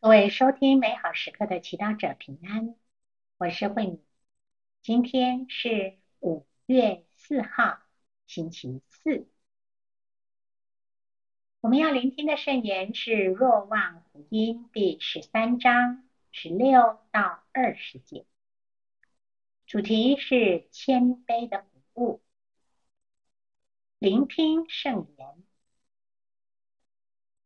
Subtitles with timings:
[0.00, 2.76] 各位收听美好时刻的祈祷者平安，
[3.36, 4.00] 我是慧敏。
[4.80, 7.80] 今天是五月四号，
[8.24, 9.26] 星期四。
[11.60, 18.24] 我们要聆听的圣言是《若望福音》第十三章十六到二十节，
[19.66, 21.62] 主题是谦卑的
[21.94, 22.22] 服务。
[23.98, 25.42] 聆听圣言。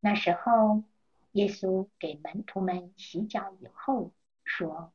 [0.00, 0.84] 那时候。
[1.32, 4.12] 耶稣给门徒们洗脚以后，
[4.44, 4.92] 说：“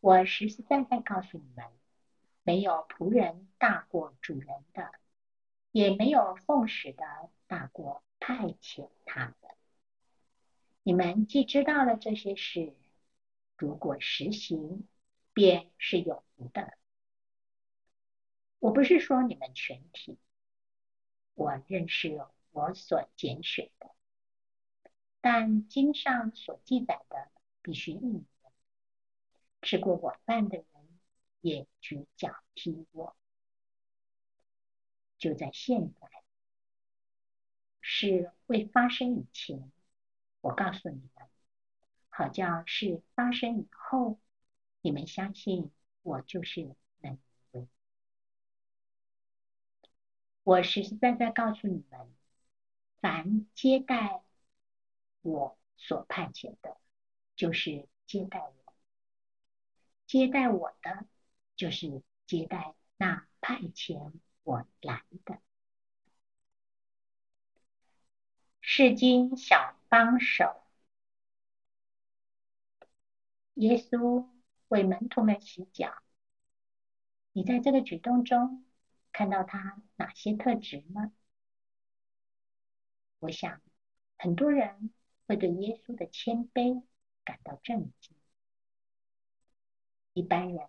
[0.00, 1.64] 我实实在在告诉你们，
[2.42, 4.90] 没有仆人大过主人的，
[5.70, 7.04] 也没有奉使的
[7.46, 9.54] 大过派遣他的。
[10.82, 12.74] 你们既知道了这些事，
[13.56, 14.88] 如果实行，
[15.32, 16.76] 便是有福的。
[18.58, 20.18] 我不是说你们全体，
[21.34, 23.90] 我认识我所拣选的。”
[25.20, 27.30] 但经上所记载的
[27.62, 28.24] 必须应验。
[29.62, 30.66] 吃过晚饭的人
[31.40, 33.16] 也举脚踢我。
[35.18, 36.08] 就在现在，
[37.80, 39.72] 事未发生以前，
[40.42, 41.28] 我告诉你们，
[42.10, 44.20] 好叫是发生以后，
[44.82, 47.18] 你们相信我就是那一
[47.52, 47.66] 位。
[50.44, 52.14] 我实实在在告诉你们，
[53.00, 54.25] 凡接待。
[55.26, 56.76] 我所派遣的，
[57.34, 58.72] 就是接待我；
[60.06, 61.04] 接待我的，
[61.56, 64.12] 就是接待那派遣
[64.44, 65.40] 我来的。
[68.60, 70.62] 世经小帮手，
[73.54, 74.28] 耶稣
[74.68, 76.02] 为门徒们洗脚。
[77.32, 78.64] 你在这个举动中
[79.12, 81.12] 看到他哪些特质吗？
[83.18, 83.60] 我想，
[84.18, 84.92] 很多人。
[85.26, 86.82] 会对耶稣的谦卑
[87.24, 88.16] 感到震惊。
[90.12, 90.68] 一般人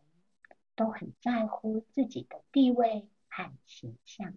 [0.76, 4.34] 都很在乎自己的地位和形象。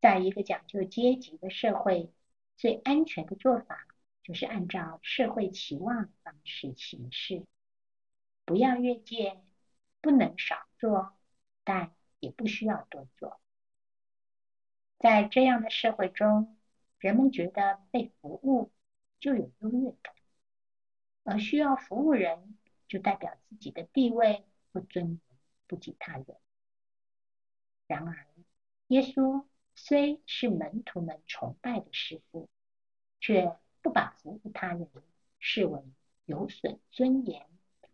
[0.00, 2.12] 在一个讲究阶级的社会，
[2.56, 3.86] 最安全的做法
[4.22, 7.46] 就是按照社会期望的方式行事，
[8.44, 9.40] 不要越界，
[10.00, 11.14] 不能少做，
[11.62, 13.40] 但也不需要多做。
[14.98, 16.56] 在这样的社会中，
[17.04, 18.72] 人们觉得被服务
[19.20, 20.14] 就有优越感，
[21.22, 22.56] 而需要服务人
[22.88, 25.20] 就代表自己的地位不尊严
[25.66, 26.26] 不及他人。
[27.86, 28.26] 然而，
[28.86, 29.44] 耶稣
[29.74, 32.48] 虽是门徒们崇拜的师傅，
[33.20, 34.88] 却不把服务他人
[35.38, 35.82] 视为
[36.24, 37.46] 有损尊严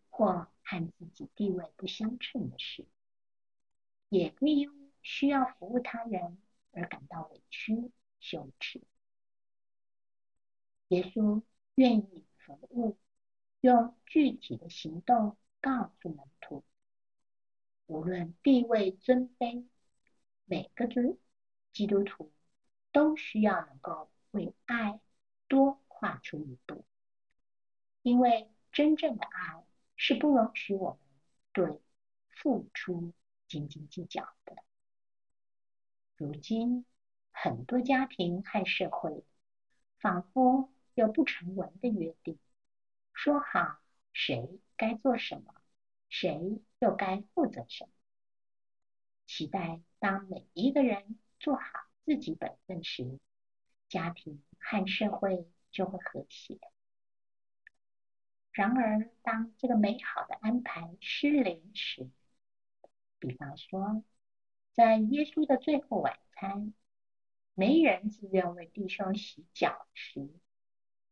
[0.08, 2.86] 或和自己地位不相称的事，
[4.08, 8.80] 也不因需要服务他人而感到委屈羞耻。
[10.90, 11.42] 耶稣
[11.76, 12.98] 愿意服务，
[13.60, 16.64] 用具体的行动告诉门徒：
[17.86, 19.68] 无论地位尊卑，
[20.46, 20.88] 每个
[21.72, 22.32] 基督徒
[22.90, 25.00] 都需要能够为爱
[25.46, 26.84] 多跨出一步，
[28.02, 29.64] 因为真正的爱
[29.94, 30.98] 是不容许我们
[31.52, 31.80] 对
[32.30, 33.12] 付出
[33.46, 34.56] 斤斤计较的。
[36.16, 36.84] 如今，
[37.30, 39.24] 很多家庭和社会
[40.00, 40.68] 仿佛
[41.00, 42.38] 有不成文的约定，
[43.14, 43.78] 说好
[44.12, 45.54] 谁该做什么，
[46.10, 47.90] 谁又该负责什么。
[49.26, 51.62] 期待当每一个人做好
[52.04, 53.18] 自己本分时，
[53.88, 56.58] 家庭和社会就会和谐。
[58.52, 62.10] 然而，当这个美好的安排失灵时，
[63.18, 64.04] 比方说，
[64.74, 66.74] 在耶稣的最后晚餐，
[67.54, 70.28] 没人自愿为弟兄洗脚时，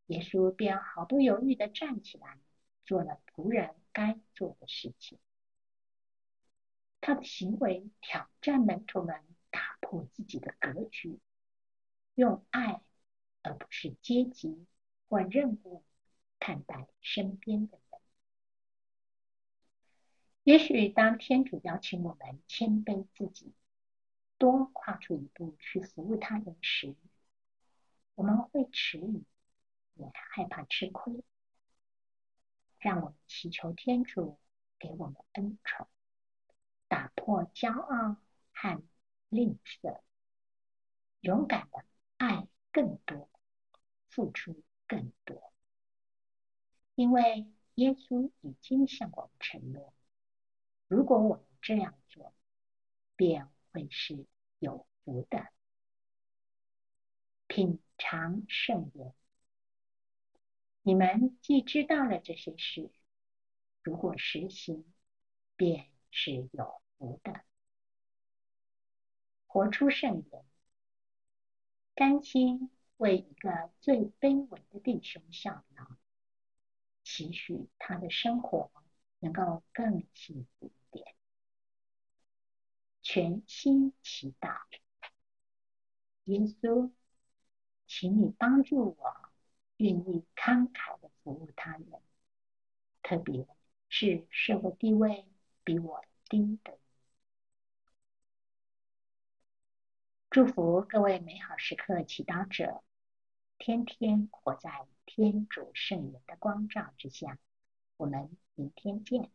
[0.08, 2.38] 耶稣便毫不犹豫地站起来，
[2.84, 5.18] 做了仆人该做的事情。
[7.00, 11.18] 他的行为挑战门徒们打破自己的格局，
[12.14, 12.82] 用爱
[13.42, 14.66] 而不是阶级
[15.08, 15.84] 或任务
[16.38, 18.00] 看待身边的人。
[20.42, 23.52] 也许当天主邀请我们谦卑自己，
[24.38, 26.94] 多跨出一步去服务他人时，
[28.14, 29.22] 我们会迟疑。
[29.98, 31.24] 也害怕吃亏，
[32.78, 34.38] 让我们祈求天主
[34.78, 35.88] 给我们恩宠，
[36.86, 38.16] 打破骄傲
[38.52, 38.82] 和
[39.28, 40.00] 吝啬，
[41.20, 41.84] 勇敢的
[42.16, 43.28] 爱更多，
[44.08, 45.52] 付出更多。
[46.94, 49.92] 因为耶稣已经向我们承诺，
[50.86, 52.32] 如果我们这样做，
[53.16, 54.26] 便会是
[54.60, 55.48] 有福的。
[57.48, 59.14] 品尝圣言。
[60.88, 62.90] 你们既知道了这些事，
[63.82, 64.86] 如果实行，
[65.54, 67.42] 便是有福的。
[69.46, 70.44] 活出圣言，
[71.94, 75.84] 甘心为一个最卑微的弟兄效劳，
[77.04, 78.72] 期许他的生活
[79.18, 81.14] 能够更幸福一点。
[83.02, 84.58] 全心祈祷，
[86.24, 86.90] 耶稣，
[87.86, 89.27] 请你帮助我，
[89.78, 91.86] 愿意慷慨地服务他人，
[93.02, 93.46] 特别
[93.88, 95.24] 是社会地位
[95.64, 96.80] 比我低的人。
[100.30, 102.82] 祝福各位美好时刻祈祷者，
[103.56, 107.38] 天天活在天主圣言的光照之下。
[107.96, 109.30] 我们明天见。